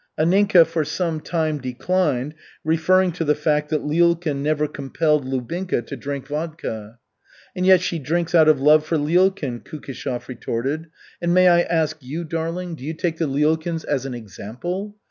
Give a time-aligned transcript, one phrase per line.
[0.19, 5.95] Anninka for some time declined, referring to the fact that Lyulkin never compelled Lubinka to
[5.95, 6.97] drink vodka.
[7.55, 10.87] "And yet she drinks out of love for Lyulkin," Kukishev retorted.
[11.21, 14.95] "And may I ask you, darling, do you take the Lyulkins as an example?